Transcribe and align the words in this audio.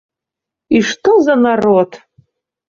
І 0.77 0.81
што 0.91 1.11
за 1.27 1.35
народ! 1.43 2.01